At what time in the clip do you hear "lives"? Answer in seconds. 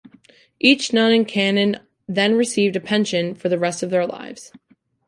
4.07-4.51